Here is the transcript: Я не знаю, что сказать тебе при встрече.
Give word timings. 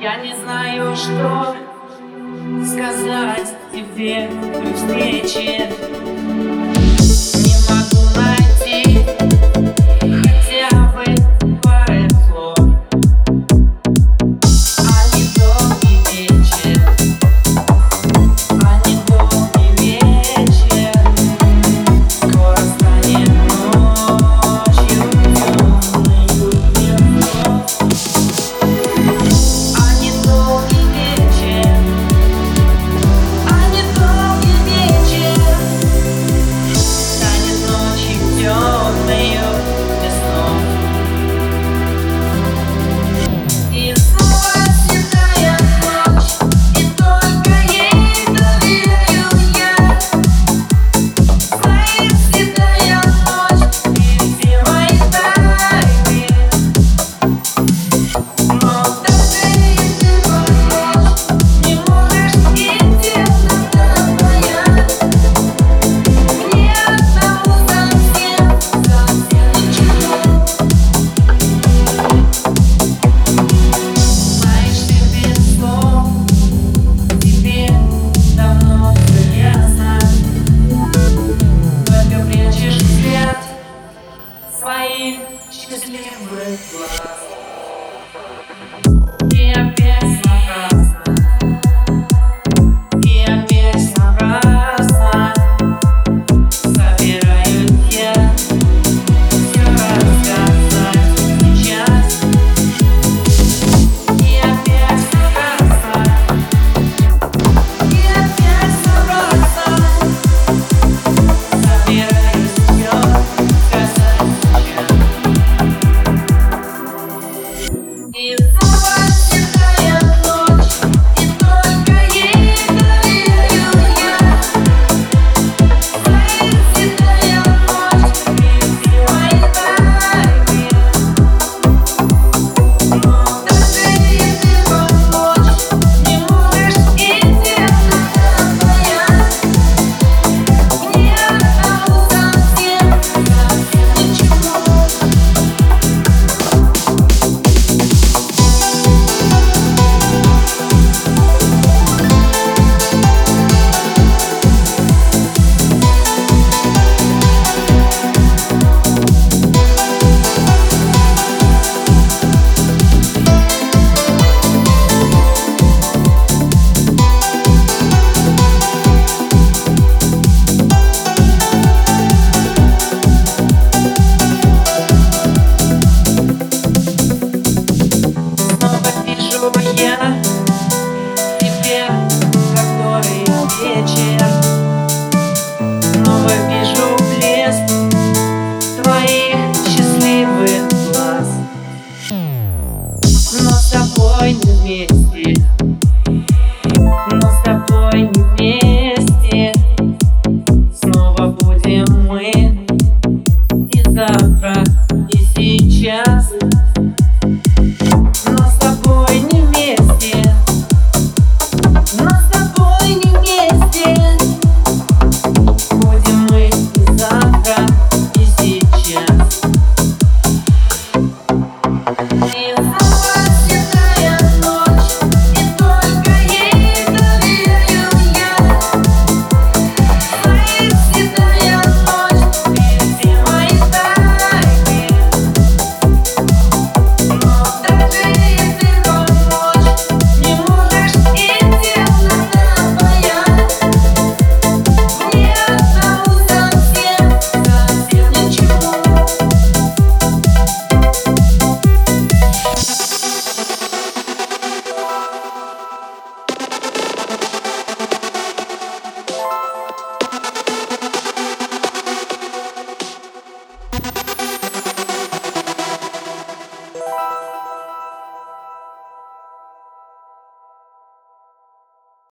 Я 0.00 0.16
не 0.22 0.34
знаю, 0.34 0.96
что 0.96 1.54
сказать 2.64 3.54
тебе 3.70 4.30
при 4.30 4.72
встрече. 4.72 6.17